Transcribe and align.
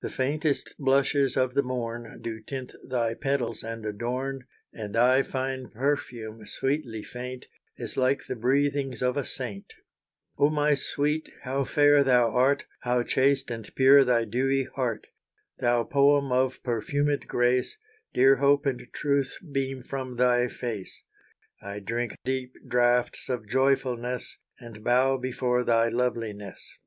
The 0.00 0.10
faintest 0.10 0.76
blushes 0.78 1.36
of 1.36 1.54
the 1.54 1.62
morn 1.64 2.22
Do 2.22 2.38
tint 2.40 2.72
thy 2.84 3.14
petals 3.14 3.64
and 3.64 3.84
adorn, 3.84 4.46
And 4.72 4.94
thy 4.94 5.24
fine 5.24 5.70
perfume, 5.74 6.46
sweetly 6.46 7.02
faint, 7.02 7.48
Is 7.76 7.96
like 7.96 8.26
the 8.26 8.36
breathings 8.36 9.02
of 9.02 9.16
a 9.16 9.24
saint. 9.24 9.74
Oh 10.38 10.50
my 10.50 10.76
sweet! 10.76 11.32
how 11.42 11.64
fair 11.64 12.04
thou 12.04 12.30
art; 12.30 12.64
How 12.82 13.02
chaste 13.02 13.50
and 13.50 13.68
pure 13.74 14.04
thy 14.04 14.24
dewy 14.24 14.66
heart! 14.76 15.08
Thou 15.58 15.82
poem 15.82 16.30
of 16.30 16.62
perfumed 16.62 17.26
grace, 17.26 17.76
Dear 18.14 18.36
hope 18.36 18.66
and 18.66 18.86
truth 18.92 19.36
beam 19.50 19.82
from 19.82 20.14
thy 20.14 20.46
face. 20.46 21.02
I 21.60 21.80
drink 21.80 22.14
deep 22.24 22.54
draughts 22.68 23.28
of 23.28 23.48
joyfulness, 23.48 24.38
And 24.60 24.84
bow 24.84 25.16
before 25.16 25.64
thy 25.64 25.88
loveliness. 25.88 26.78